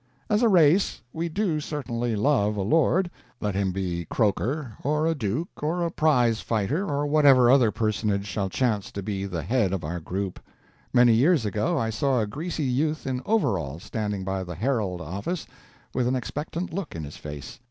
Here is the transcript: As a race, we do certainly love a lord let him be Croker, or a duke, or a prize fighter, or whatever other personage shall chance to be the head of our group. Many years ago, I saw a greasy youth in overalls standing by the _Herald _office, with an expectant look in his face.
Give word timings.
As 0.31 0.41
a 0.41 0.49
race, 0.49 1.01
we 1.13 1.29
do 1.29 1.59
certainly 1.59 2.15
love 2.15 2.57
a 2.57 2.63
lord 2.63 3.11
let 3.39 3.53
him 3.53 3.71
be 3.71 4.05
Croker, 4.09 4.73
or 4.83 5.05
a 5.05 5.13
duke, 5.13 5.61
or 5.61 5.83
a 5.85 5.91
prize 5.91 6.41
fighter, 6.41 6.87
or 6.89 7.05
whatever 7.05 7.51
other 7.51 7.69
personage 7.69 8.25
shall 8.25 8.49
chance 8.49 8.91
to 8.93 9.03
be 9.03 9.25
the 9.27 9.43
head 9.43 9.71
of 9.71 9.83
our 9.83 9.99
group. 9.99 10.39
Many 10.91 11.13
years 11.13 11.45
ago, 11.45 11.77
I 11.77 11.91
saw 11.91 12.19
a 12.19 12.25
greasy 12.25 12.63
youth 12.65 13.05
in 13.05 13.21
overalls 13.27 13.83
standing 13.83 14.23
by 14.23 14.43
the 14.43 14.55
_Herald 14.55 15.01
_office, 15.01 15.45
with 15.93 16.07
an 16.07 16.15
expectant 16.15 16.73
look 16.73 16.95
in 16.95 17.03
his 17.03 17.17
face. 17.17 17.59